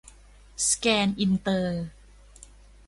[0.69, 1.85] สแกน อินเตอร์